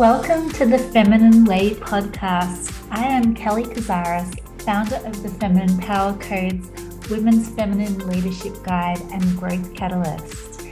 [0.00, 2.72] Welcome to the Feminine Way podcast.
[2.90, 6.70] I am Kelly Cazares, founder of the Feminine Power Codes,
[7.10, 10.62] Women's Feminine Leadership Guide, and Growth Catalyst.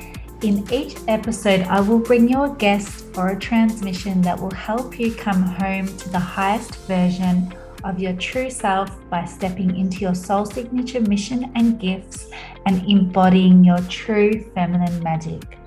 [0.41, 4.99] In each episode, I will bring you a guest or a transmission that will help
[4.99, 7.55] you come home to the highest version
[7.85, 12.31] of your true self by stepping into your soul signature mission and gifts
[12.65, 15.58] and embodying your true feminine magic.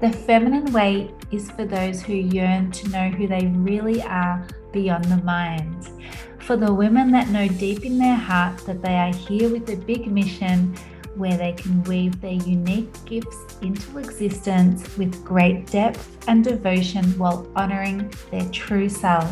[0.00, 5.04] The feminine way is for those who yearn to know who they really are beyond
[5.04, 5.90] the mind.
[6.38, 9.76] For the women that know deep in their heart that they are here with a
[9.76, 10.74] big mission
[11.16, 17.46] where they can weave their unique gifts into existence with great depth and devotion while
[17.54, 19.30] honoring their true self.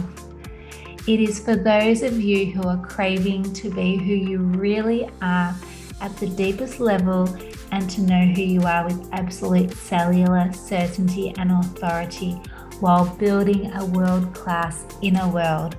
[1.07, 5.57] It is for those of you who are craving to be who you really are
[6.03, 7.27] at the deepest level
[7.73, 12.33] and to know who you are with absolute cellular certainty and authority
[12.81, 15.77] while building a world class inner world.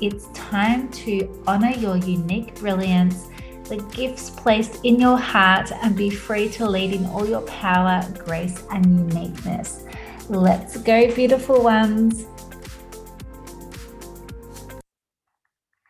[0.00, 3.28] It's time to honor your unique brilliance,
[3.64, 8.02] the gifts placed in your heart, and be free to lead in all your power,
[8.24, 9.84] grace, and uniqueness.
[10.28, 12.26] Let's go, beautiful ones.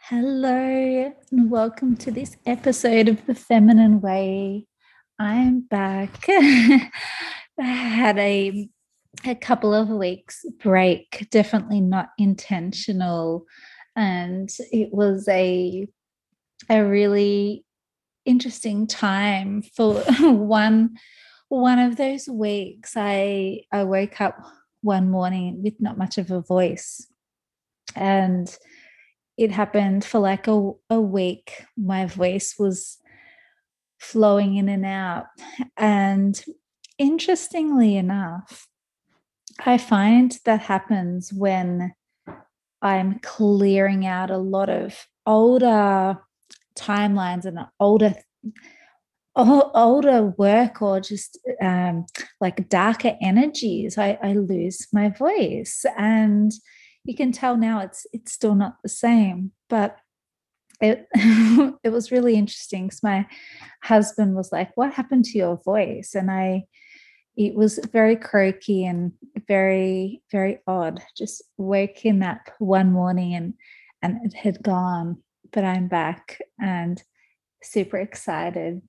[0.00, 4.67] Hello, and welcome to this episode of The Feminine Way.
[5.19, 6.24] I'm back.
[6.28, 6.91] I
[7.58, 8.69] had a
[9.27, 13.44] a couple of weeks break, definitely not intentional,
[13.97, 15.88] and it was a
[16.70, 17.64] a really
[18.25, 20.97] interesting time for one
[21.48, 24.36] one of those weeks I I woke up
[24.82, 27.06] one morning with not much of a voice
[27.97, 28.56] and
[29.36, 31.64] it happened for like a, a week.
[31.77, 32.98] My voice was
[33.98, 35.27] flowing in and out.
[35.77, 36.42] And
[36.98, 38.66] interestingly enough,
[39.64, 41.92] I find that happens when
[42.80, 46.19] I'm clearing out a lot of older
[46.76, 48.14] timelines and older
[49.37, 52.06] older work or just um,
[52.41, 56.50] like darker energies I, I lose my voice and
[57.04, 59.98] you can tell now it's it's still not the same but
[60.81, 61.06] it
[61.84, 63.27] it was really interesting because my
[63.83, 66.15] husband was like what happened to your voice?
[66.15, 66.65] And i
[67.37, 69.12] it was very croaky and
[69.47, 73.55] very very odd just waking up one morning and
[74.03, 75.17] and it had gone
[75.53, 77.00] but i'm back and
[77.62, 78.83] super excited.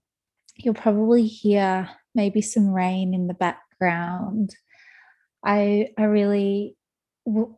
[0.55, 4.55] You'll probably hear maybe some rain in the background.
[5.45, 6.75] I i really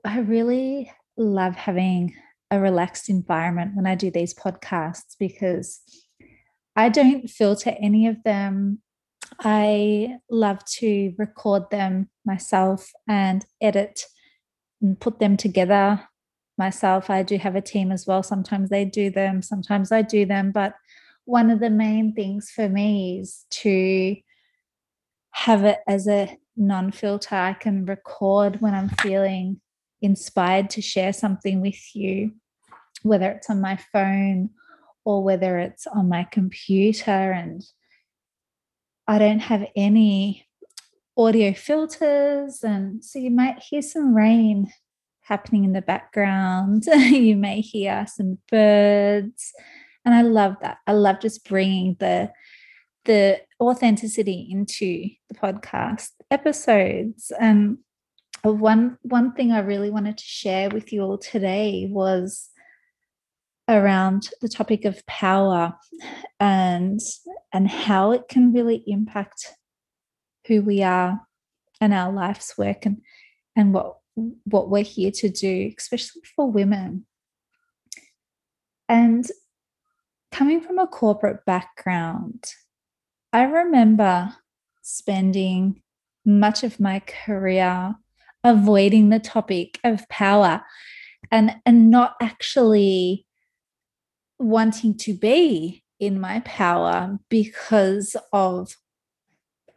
[0.05, 2.13] I really love having
[2.51, 5.81] a relaxed environment when I do these podcasts because
[6.75, 8.81] I don't filter any of them.
[9.39, 14.03] I love to record them myself and edit
[14.81, 16.01] and put them together
[16.57, 17.09] myself.
[17.09, 18.21] I do have a team as well.
[18.21, 20.51] Sometimes they do them, sometimes I do them.
[20.51, 20.75] But
[21.25, 24.17] one of the main things for me is to
[25.31, 27.35] have it as a non filter.
[27.35, 29.61] I can record when I'm feeling
[30.01, 32.33] inspired to share something with you,
[33.03, 34.49] whether it's on my phone
[35.05, 37.31] or whether it's on my computer.
[37.31, 37.63] And
[39.07, 40.47] I don't have any
[41.17, 42.63] audio filters.
[42.63, 44.71] And so you might hear some rain
[45.21, 46.85] happening in the background.
[46.95, 49.51] you may hear some birds.
[50.05, 50.77] And I love that.
[50.87, 52.31] I love just bringing the
[53.05, 57.31] the authenticity into the podcast episodes.
[57.39, 57.79] And
[58.43, 62.49] one one thing I really wanted to share with you all today was
[63.67, 65.73] around the topic of power
[66.39, 66.99] and
[67.53, 69.53] and how it can really impact
[70.47, 71.21] who we are
[71.79, 73.01] and our life's work and
[73.55, 73.97] and what
[74.45, 77.05] what we're here to do especially for women.
[78.89, 79.25] And
[80.31, 82.45] coming from a corporate background
[83.33, 84.35] I remember
[84.81, 85.81] spending
[86.25, 87.95] much of my career
[88.43, 90.61] avoiding the topic of power
[91.31, 93.25] and and not actually
[94.41, 98.75] wanting to be in my power because of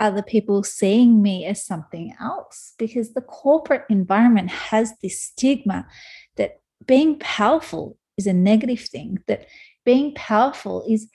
[0.01, 5.87] other people seeing me as something else because the corporate environment has this stigma
[6.37, 9.47] that being powerful is a negative thing that
[9.85, 11.09] being powerful is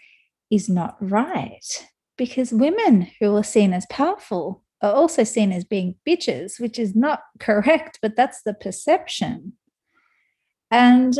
[0.49, 1.87] is not right
[2.17, 6.95] because women who are seen as powerful are also seen as being bitches, which is
[6.95, 9.53] not correct, but that's the perception.
[10.71, 11.17] And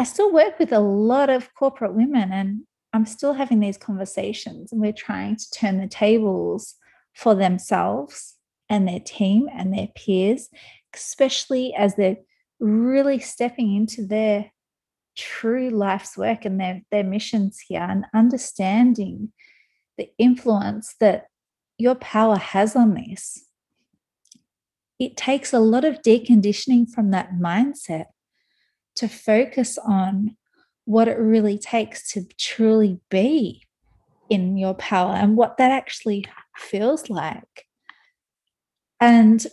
[0.00, 2.62] I still work with a lot of corporate women, and
[2.92, 6.74] I'm still having these conversations, and we're trying to turn the tables
[7.14, 8.36] for themselves
[8.68, 10.48] and their team and their peers
[10.94, 12.18] especially as they're
[12.58, 14.50] really stepping into their
[15.16, 19.32] true life's work and their, their missions here and understanding
[19.98, 21.26] the influence that
[21.78, 23.46] your power has on this.
[24.98, 28.06] It takes a lot of deconditioning from that mindset
[28.96, 30.36] to focus on
[30.84, 33.62] what it really takes to truly be
[34.28, 36.24] in your power and what that actually
[36.56, 37.66] feels like.
[39.00, 39.44] And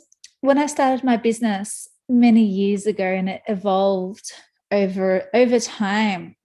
[0.42, 4.31] when I started my business many years ago and it evolved
[4.72, 6.36] over over time,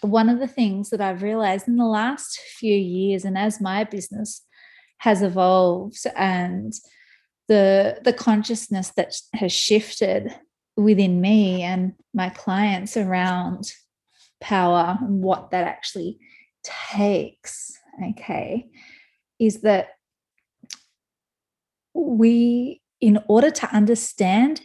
[0.00, 3.84] one of the things that I've realized in the last few years and as my
[3.84, 4.42] business
[4.98, 6.72] has evolved and
[7.48, 10.34] the the consciousness that has shifted
[10.78, 13.72] within me and my clients around
[14.40, 16.18] power and what that actually
[16.62, 17.72] takes
[18.10, 18.64] okay
[19.40, 19.88] is that
[21.94, 24.60] we in order to understand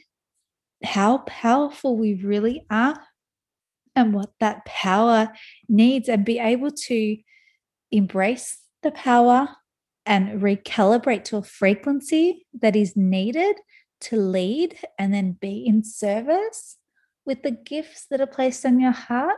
[0.84, 3.00] how powerful we really are
[3.96, 5.32] and what that power
[5.68, 7.18] needs and be able to
[7.92, 9.48] embrace the power
[10.06, 13.56] and recalibrate to a frequency that is needed
[14.04, 16.78] to lead and then be in service
[17.26, 19.38] with the gifts that are placed on your heart,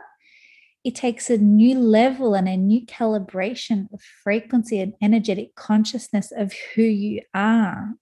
[0.84, 6.52] it takes a new level and a new calibration of frequency and energetic consciousness of
[6.74, 7.94] who you are.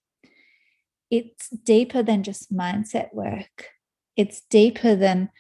[1.11, 3.71] It's deeper than just mindset work,
[4.17, 5.31] it's deeper than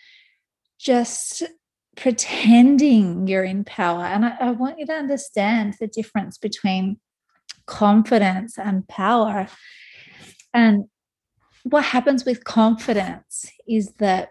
[0.78, 1.42] just
[1.96, 4.04] pretending you're in power.
[4.04, 6.98] And I, I want you to understand the difference between
[7.66, 9.48] confidence and power.
[10.52, 10.84] And
[11.64, 14.28] what happens with confidence is that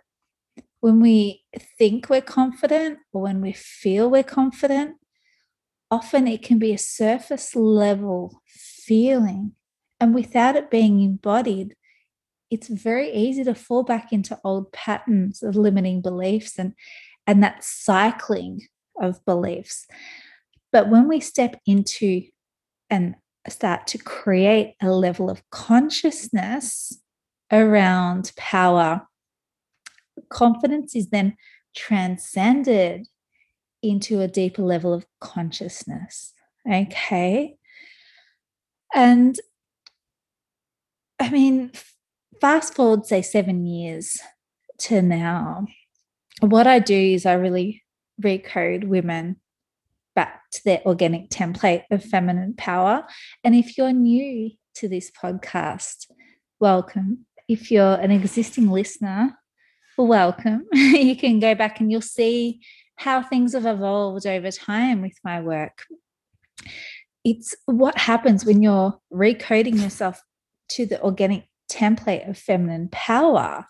[0.79, 1.43] when we
[1.77, 4.95] think we're confident or when we feel we're confident,
[5.89, 9.53] often it can be a surface level feeling.
[9.99, 11.75] And without it being embodied,
[12.51, 16.73] it's very easy to fall back into old patterns of limiting beliefs and,
[17.25, 18.61] and that cycling
[19.01, 19.87] of beliefs.
[20.71, 22.23] But when we step into
[22.91, 23.15] and
[23.49, 26.99] start to create a level of consciousness
[27.53, 29.07] around power,
[30.29, 31.37] confidence is then
[31.75, 33.07] transcended
[33.81, 36.33] into a deeper level of consciousness.
[36.69, 37.55] Okay.
[38.93, 39.39] And
[41.19, 41.71] I mean,
[42.41, 44.19] fast forward, say, seven years
[44.79, 45.67] to now,
[46.41, 47.83] what I do is I really
[48.21, 49.37] recode women
[50.15, 53.05] back to their organic template of feminine power.
[53.43, 56.07] And if you're new to this podcast,
[56.59, 57.25] welcome.
[57.53, 59.37] If you're an existing listener,
[59.95, 60.65] welcome.
[60.73, 62.61] you can go back and you'll see
[62.95, 65.83] how things have evolved over time with my work.
[67.23, 70.19] It's what happens when you're recoding yourself
[70.69, 73.67] to the organic template of feminine power.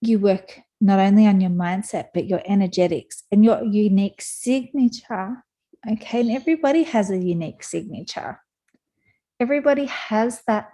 [0.00, 5.44] You work not only on your mindset, but your energetics and your unique signature.
[5.86, 6.20] Okay.
[6.20, 8.40] And everybody has a unique signature.
[9.38, 10.70] Everybody has that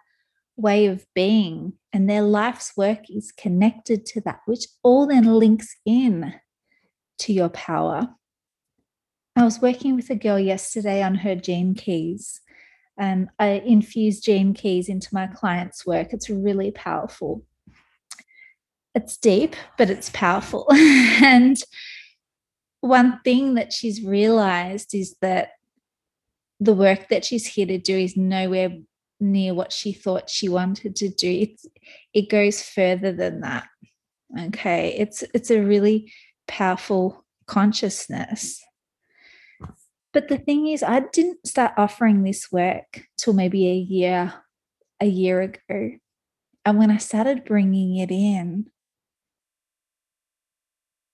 [0.56, 5.76] way of being, and their life's work is connected to that, which all then links
[5.85, 6.35] in
[7.20, 8.08] to your power.
[9.37, 12.41] I was working with a girl yesterday on her gene keys,
[12.99, 16.12] and I infuse gene keys into my client's work.
[16.12, 17.44] It's really powerful
[18.94, 20.67] it's deep, but it's powerful.
[20.72, 21.56] and
[22.81, 25.51] one thing that she's realized is that
[26.58, 28.70] the work that she's here to do is nowhere
[29.20, 31.31] near what she thought she wanted to do.
[31.31, 31.67] It's,
[32.15, 33.69] it goes further than that.
[34.46, 34.96] Okay.
[34.98, 36.12] It's it's a really
[36.46, 38.62] powerful consciousness.
[40.12, 44.34] But the thing is, I didn't start offering this work till maybe a year,
[45.00, 45.98] a year ago.
[46.65, 48.67] And when I started bringing it in,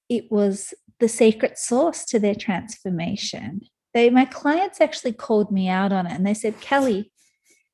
[0.08, 3.62] it was the secret sauce to their transformation.
[3.92, 7.10] They, my clients actually called me out on it and they said, Kelly,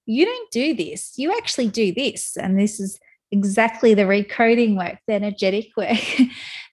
[0.07, 1.13] you don't do this.
[1.17, 2.37] You actually do this.
[2.37, 2.99] And this is
[3.31, 5.99] exactly the recoding work, the energetic work,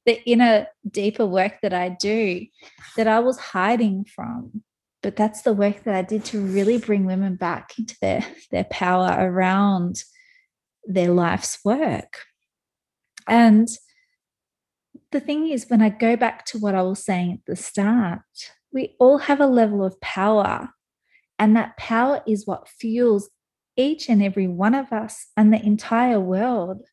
[0.05, 2.45] the inner, deeper work that I do
[2.97, 4.63] that I was hiding from.
[5.01, 8.65] But that's the work that I did to really bring women back into their, their
[8.65, 10.03] power around
[10.85, 12.19] their life's work.
[13.27, 13.69] And
[15.11, 18.19] the thing is, when I go back to what I was saying at the start,
[18.73, 20.69] we all have a level of power,
[21.39, 23.29] and that power is what fuels
[23.77, 26.83] each and every one of us and the entire world.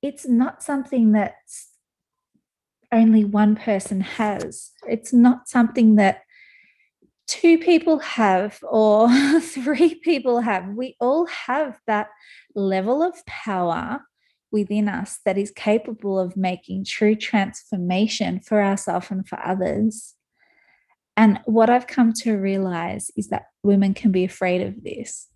[0.00, 1.34] It's not something that
[2.92, 4.70] only one person has.
[4.86, 6.22] It's not something that
[7.26, 9.08] two people have or
[9.40, 10.68] three people have.
[10.68, 12.08] We all have that
[12.54, 14.02] level of power
[14.52, 20.14] within us that is capable of making true transformation for ourselves and for others.
[21.16, 25.28] And what I've come to realize is that women can be afraid of this.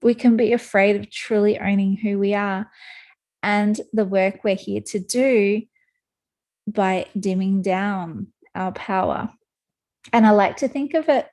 [0.00, 2.70] We can be afraid of truly owning who we are
[3.42, 5.62] and the work we're here to do
[6.68, 9.30] by dimming down our power.
[10.12, 11.26] And I like to think of it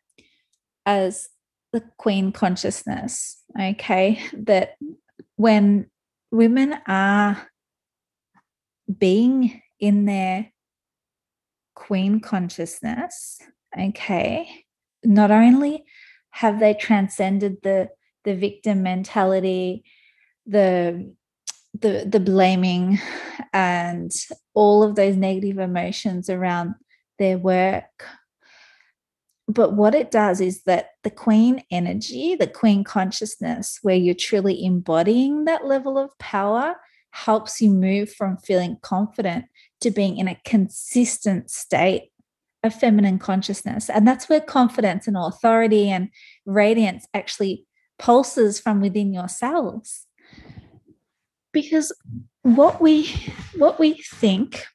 [0.86, 1.30] as
[1.74, 4.22] the queen consciousness, okay?
[4.34, 4.76] That
[5.36, 5.90] when
[6.32, 7.48] women are
[8.98, 10.52] being in their
[11.75, 13.39] queen consciousness,
[13.79, 14.65] okay,
[15.03, 15.86] not only
[16.32, 17.89] have they transcended the
[18.24, 19.84] the victim mentality,
[20.46, 21.13] the
[21.79, 23.00] the the blaming
[23.53, 24.12] and
[24.53, 26.75] all of those negative emotions around
[27.20, 28.05] their work
[29.48, 34.63] but what it does is that the queen energy the queen consciousness where you're truly
[34.63, 36.75] embodying that level of power
[37.12, 39.46] helps you move from feeling confident
[39.86, 42.12] to being in a consistent state
[42.63, 43.89] of feminine consciousness.
[43.89, 46.10] And that's where confidence and authority and
[46.46, 47.65] radiance actually
[48.00, 50.08] pulses from within yourselves.
[51.54, 51.94] because
[52.42, 53.10] what we
[53.56, 54.65] what we think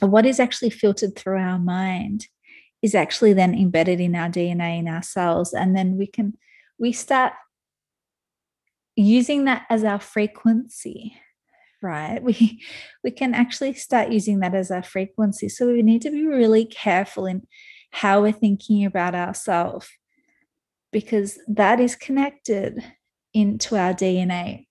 [0.00, 2.28] what is actually filtered through our mind
[2.82, 5.52] is actually then embedded in our DNA in our cells.
[5.52, 6.34] And then we can
[6.78, 7.32] we start
[8.94, 11.16] using that as our frequency
[11.82, 12.62] right we
[13.04, 16.64] we can actually start using that as our frequency so we need to be really
[16.64, 17.46] careful in
[17.90, 19.88] how we're thinking about ourselves
[20.92, 22.82] because that is connected
[23.32, 24.68] into our DNA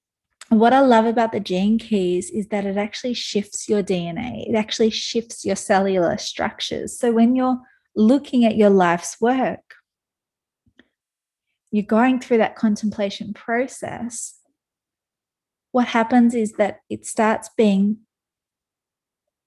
[0.49, 4.55] what I love about the gene keys is that it actually shifts your DNA, it
[4.55, 6.97] actually shifts your cellular structures.
[6.97, 7.59] So when you're
[7.95, 9.59] looking at your life's work,
[11.71, 14.39] you're going through that contemplation process.
[15.71, 17.97] What happens is that it starts being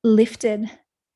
[0.05, 0.71] lifted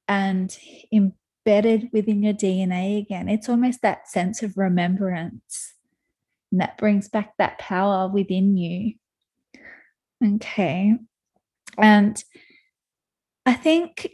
[0.08, 0.56] and
[0.92, 3.28] embedded within your DNA again.
[3.28, 5.75] It's almost that sense of remembrance.
[6.50, 8.94] And that brings back that power within you
[10.25, 10.94] Okay.
[11.76, 12.25] And
[13.44, 14.11] I think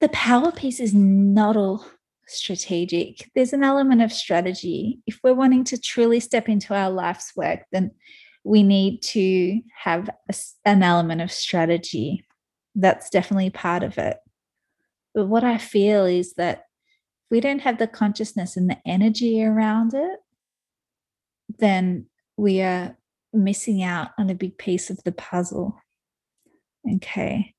[0.00, 1.84] the power piece is not all
[2.26, 3.30] strategic.
[3.34, 5.00] There's an element of strategy.
[5.06, 7.92] If we're wanting to truly step into our life's work, then
[8.44, 10.34] we need to have a,
[10.64, 12.26] an element of strategy.
[12.74, 14.16] That's definitely part of it.
[15.14, 16.58] But what I feel is that
[17.24, 20.18] if we don't have the consciousness and the energy around it,
[21.58, 22.06] then
[22.36, 22.96] we are
[23.32, 25.80] missing out on a big piece of the puzzle.
[26.94, 27.54] Okay.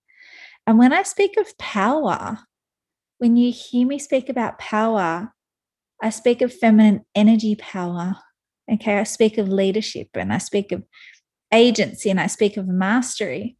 [0.66, 2.40] And when I speak of power,
[3.18, 5.34] when you hear me speak about power,
[6.02, 8.18] I speak of feminine energy power.
[8.72, 8.98] Okay.
[8.98, 10.84] I speak of leadership and I speak of
[11.54, 13.58] agency and I speak of mastery.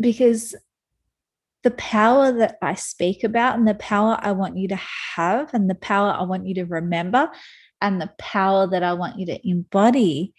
[0.00, 0.54] Because
[1.62, 4.80] the power that I speak about and the power I want you to
[5.16, 7.30] have and the power I want you to remember
[7.80, 10.34] and the power that I want you to embody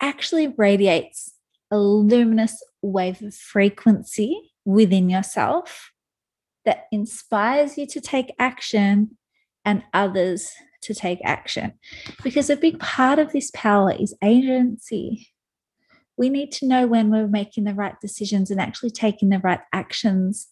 [0.00, 1.34] actually radiates
[1.70, 5.90] a luminous wave of frequency within yourself
[6.66, 9.16] that inspires you to take action
[9.64, 10.50] and others
[10.82, 11.72] to take action.
[12.22, 15.28] Because a big part of this power is agency.
[16.16, 19.60] We need to know when we're making the right decisions and actually taking the right
[19.72, 20.48] actions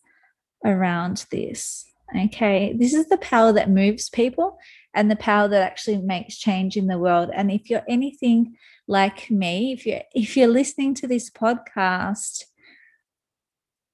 [0.64, 1.85] around this.
[2.16, 4.59] Okay, this is the power that moves people
[4.94, 7.30] and the power that actually makes change in the world.
[7.35, 8.56] And if you're anything
[8.87, 12.44] like me, if you're if you're listening to this podcast,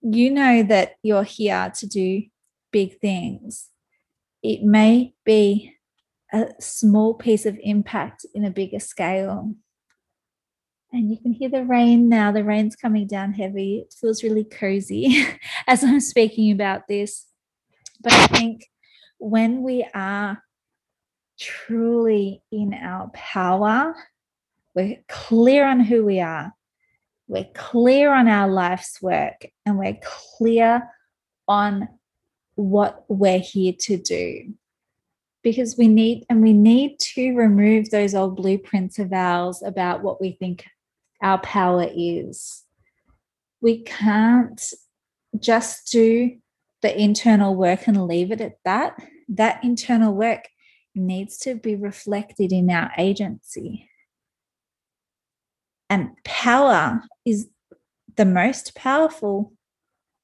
[0.03, 2.23] you know that you're here to do
[2.73, 3.69] big things.
[4.43, 5.75] It may be
[6.33, 9.55] a small piece of impact in a bigger scale.
[10.93, 12.33] And you can hear the rain now.
[12.33, 13.79] The rain's coming down heavy.
[13.79, 15.27] It feels really cozy
[15.67, 17.27] as I'm speaking about this.
[18.01, 18.67] But I think
[19.19, 20.43] when we are
[21.39, 23.95] truly in our power,
[24.75, 26.53] we're clear on who we are,
[27.31, 30.83] we're clear on our life's work, and we're clear
[31.47, 31.89] on
[32.57, 34.53] what we're here to do.
[35.45, 40.21] Because we need, and we need to remove those old blueprints of ours about what
[40.21, 40.67] we think
[41.23, 42.65] our power is.
[43.61, 44.61] We can't
[45.39, 46.37] just do
[46.83, 49.01] the internal work and leave it at that.
[49.29, 50.49] That internal work
[50.97, 53.89] needs to be reflected in our agency.
[55.89, 57.49] And power is
[58.17, 59.53] the most powerful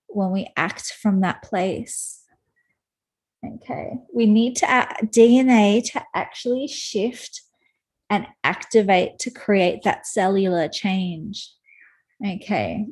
[0.08, 2.22] when we act from that place.
[3.44, 7.42] Okay, we need to add DNA to actually shift
[8.10, 11.52] and activate to create that cellular change.
[12.24, 12.86] Okay.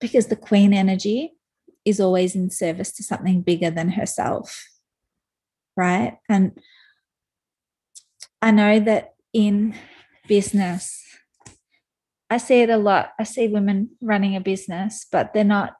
[0.00, 1.32] Because the queen energy
[1.84, 4.66] is always in service to something bigger than herself.
[5.76, 6.18] Right.
[6.28, 6.58] And
[8.42, 9.74] I know that in
[10.30, 11.02] business,
[12.30, 13.10] I see it a lot.
[13.18, 15.74] I see women running a business, but they're not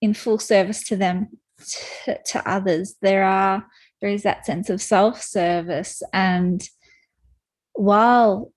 [0.00, 1.30] in full service to them,
[2.04, 2.94] to, to others.
[3.02, 3.66] There are
[4.00, 6.62] there is that sense of self-service and
[7.72, 8.52] while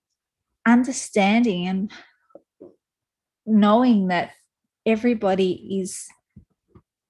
[0.66, 1.90] understanding and
[3.46, 4.30] knowing that
[4.86, 6.06] everybody is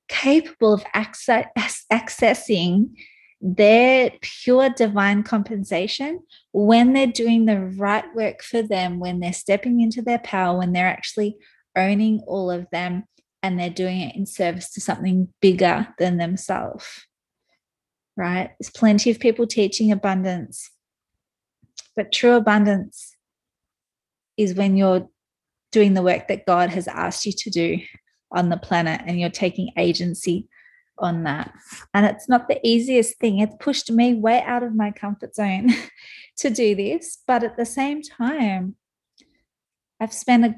[0.09, 1.47] capable of access,
[1.93, 2.95] accessing
[3.41, 6.21] their pure divine compensation
[6.53, 10.73] when they're doing the right work for them, when they're stepping into their power, when
[10.73, 11.37] they're actually
[11.77, 13.05] owning all of them
[13.43, 17.07] and they're doing it in service to something bigger than themselves.
[18.17, 18.51] Right?
[18.59, 20.71] There's plenty of people teaching abundance,
[21.97, 23.17] but true abundance
[24.37, 25.09] is when you're
[25.73, 27.79] doing the work that God has asked you to do
[28.33, 30.47] on the planet and you're taking agency
[31.01, 31.53] on that.
[31.95, 33.39] And it's not the easiest thing.
[33.39, 35.71] It's pushed me way out of my comfort zone
[36.39, 37.19] to do this.
[37.27, 38.77] But at the same time,
[40.01, 40.55] I've spent a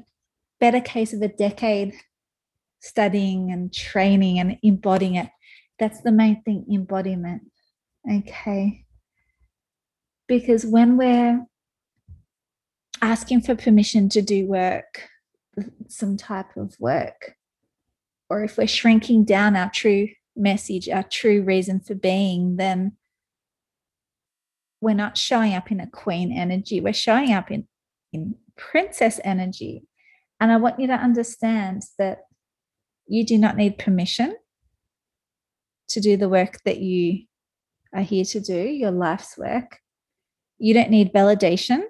[0.59, 1.93] better case of a decade
[2.79, 5.29] studying and training and embodying it.
[5.79, 7.43] That's the main thing embodiment.
[8.09, 8.85] Okay.
[10.27, 11.45] Because when we're
[13.01, 15.09] asking for permission to do work,
[15.87, 17.35] some type of work,
[18.29, 22.93] or if we're shrinking down our true message, our true reason for being, then
[24.81, 26.81] we're not showing up in a queen energy.
[26.81, 27.67] We're showing up in,
[28.11, 29.83] in princess energy.
[30.39, 32.19] And I want you to understand that
[33.07, 34.35] you do not need permission
[35.89, 37.25] to do the work that you
[37.93, 39.79] are here to do, your life's work.
[40.57, 41.83] You don't need validation.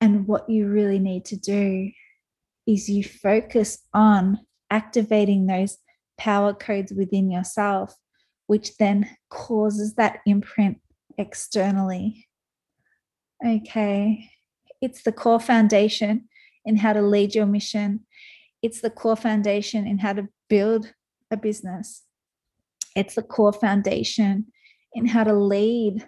[0.00, 1.90] And what you really need to do
[2.66, 4.40] is you focus on
[4.70, 5.78] activating those
[6.18, 7.94] power codes within yourself,
[8.46, 10.78] which then causes that imprint
[11.18, 12.26] externally.
[13.44, 14.30] Okay,
[14.80, 16.28] it's the core foundation
[16.64, 18.00] in how to lead your mission,
[18.62, 20.92] it's the core foundation in how to build
[21.30, 22.02] a business,
[22.94, 24.46] it's the core foundation
[24.92, 26.06] in how to lead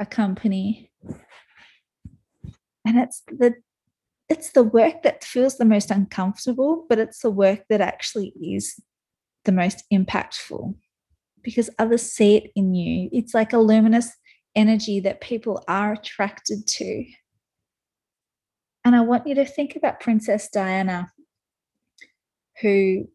[0.00, 0.90] a company.
[2.84, 3.54] And it's the
[4.32, 8.80] it's the work that feels the most uncomfortable, but it's the work that actually is
[9.44, 10.74] the most impactful
[11.42, 13.10] because others see it in you.
[13.12, 14.10] It's like a luminous
[14.56, 17.04] energy that people are attracted to.
[18.86, 21.12] And I want you to think about Princess Diana,
[22.62, 23.08] who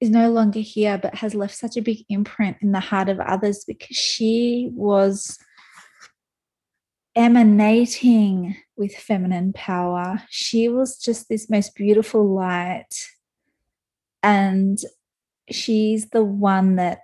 [0.00, 3.18] is no longer here, but has left such a big imprint in the heart of
[3.18, 5.36] others because she was
[7.16, 10.22] emanating with feminine power.
[10.30, 13.08] She was just this most beautiful light.
[14.22, 14.78] And
[15.50, 17.00] she's the one that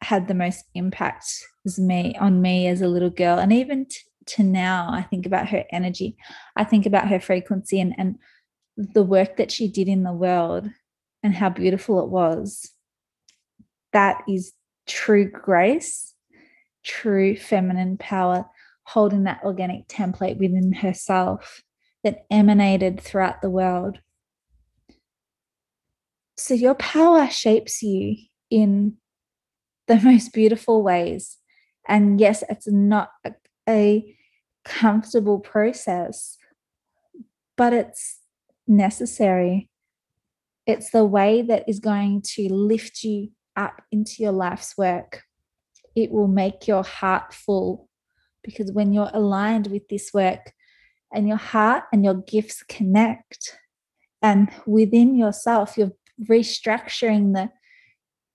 [0.00, 1.26] had the most impact
[1.66, 3.38] as me on me as a little girl.
[3.38, 6.16] And even t- to now, I think about her energy.
[6.56, 8.18] I think about her frequency and, and
[8.76, 10.68] the work that she did in the world
[11.22, 12.70] and how beautiful it was.
[13.92, 14.52] That is
[14.86, 16.14] true grace,
[16.82, 18.46] true feminine power
[18.86, 21.62] holding that organic template within herself
[22.02, 23.98] that emanated throughout the world.
[26.36, 28.16] So your power shapes you
[28.50, 28.96] in
[29.86, 31.38] the most beautiful ways.
[31.86, 33.10] And yes, it's not
[33.68, 34.14] a,
[34.64, 36.38] comfortable process,
[37.56, 38.18] but it's
[38.66, 39.68] necessary.
[40.66, 45.22] It's the way that is going to lift you up into your life's work.
[45.94, 47.88] It will make your heart full
[48.44, 50.52] because when you're aligned with this work
[51.12, 53.56] and your heart and your gifts connect
[54.22, 55.92] and within yourself you're
[56.28, 57.50] restructuring the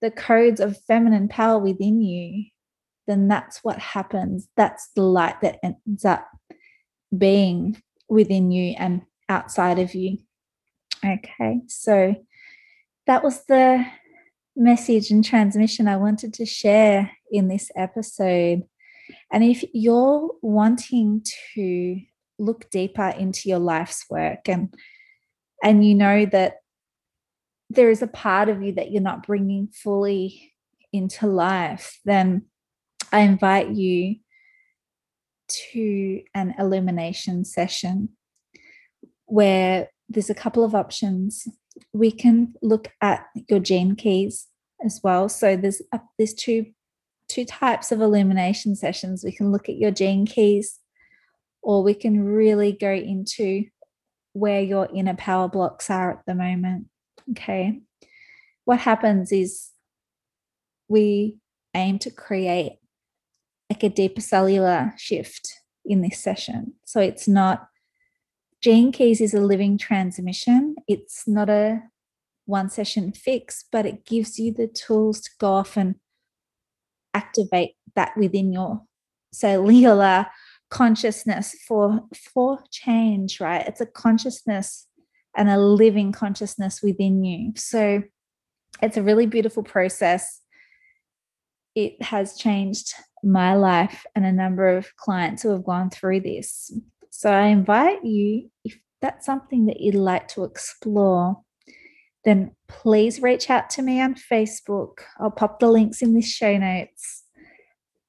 [0.01, 2.45] the codes of feminine power within you
[3.09, 4.47] then that's what happens.
[4.55, 6.29] That's the light that ends up
[7.17, 10.19] being within you and outside of you.
[11.03, 12.15] Okay so
[13.07, 13.83] that was the
[14.55, 18.63] message and transmission i wanted to share in this episode
[19.31, 21.23] and if you're wanting
[21.55, 21.99] to
[22.37, 24.73] look deeper into your life's work and
[25.63, 26.57] and you know that
[27.69, 30.53] there is a part of you that you're not bringing fully
[30.91, 32.45] into life, then
[33.11, 34.15] I invite you
[35.71, 38.09] to an illumination session
[39.25, 41.47] where there's a couple of options.
[41.93, 44.47] We can look at your gene keys
[44.83, 45.29] as well.
[45.29, 46.67] So there's uh, there's two
[47.29, 49.23] two types of illumination sessions.
[49.23, 50.79] We can look at your gene keys,
[51.61, 53.65] or we can really go into
[54.33, 56.87] where your inner power blocks are at the moment.
[57.31, 57.79] Okay.
[58.65, 59.69] What happens is
[60.87, 61.37] we
[61.73, 62.73] aim to create
[63.69, 65.53] like a deeper cellular shift
[65.85, 66.73] in this session.
[66.85, 67.67] So it's not
[68.61, 70.75] Gene Keys is a living transmission.
[70.87, 71.83] It's not a
[72.45, 75.95] one session fix, but it gives you the tools to go off and
[77.13, 78.81] activate that within your
[79.31, 80.27] cellular
[80.69, 82.01] consciousness for
[82.33, 83.67] for change, right?
[83.67, 84.87] It's a consciousness
[85.35, 87.53] and a living consciousness within you.
[87.55, 88.03] So
[88.81, 90.41] it's a really beautiful process.
[91.75, 92.93] It has changed
[93.23, 96.71] my life and a number of clients who have gone through this.
[97.09, 101.41] So I invite you, if that's something that you'd like to explore,
[102.29, 104.99] then please reach out to me on Facebook.
[105.19, 107.23] I'll pop the links in the show notes.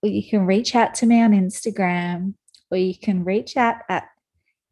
[0.02, 2.34] Or you can reach out to me on Instagram,
[2.70, 4.08] or you can reach out at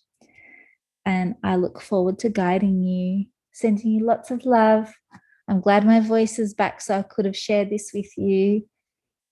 [1.06, 4.92] And I look forward to guiding you, sending you lots of love.
[5.48, 8.68] I'm glad my voice is back so I could have shared this with you.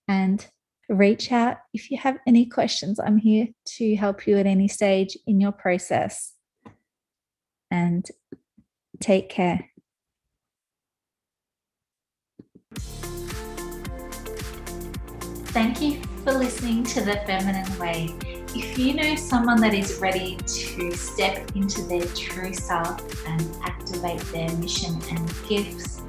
[0.07, 0.45] And
[0.89, 2.99] reach out if you have any questions.
[2.99, 6.33] I'm here to help you at any stage in your process.
[7.71, 8.05] And
[8.99, 9.69] take care.
[15.51, 18.28] Thank you for listening to The Feminine Way.
[18.55, 24.21] If you know someone that is ready to step into their true self and activate
[24.31, 26.01] their mission and gifts,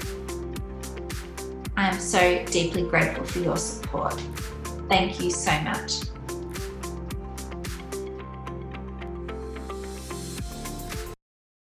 [1.76, 4.14] I am so deeply grateful for your support.
[4.88, 6.04] Thank you so much.